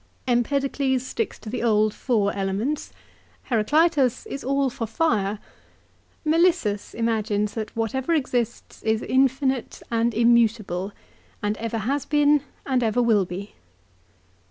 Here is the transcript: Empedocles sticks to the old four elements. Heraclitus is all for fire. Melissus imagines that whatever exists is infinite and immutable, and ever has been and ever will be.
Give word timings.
Empedocles 0.27 1.05
sticks 1.05 1.37
to 1.37 1.47
the 1.47 1.61
old 1.61 1.93
four 1.93 2.33
elements. 2.35 2.91
Heraclitus 3.51 4.25
is 4.25 4.43
all 4.43 4.71
for 4.71 4.87
fire. 4.87 5.37
Melissus 6.25 6.95
imagines 6.95 7.53
that 7.53 7.75
whatever 7.75 8.11
exists 8.15 8.81
is 8.81 9.03
infinite 9.03 9.83
and 9.91 10.15
immutable, 10.15 10.91
and 11.43 11.55
ever 11.57 11.77
has 11.77 12.05
been 12.07 12.41
and 12.65 12.81
ever 12.81 12.99
will 12.99 13.25
be. 13.25 13.53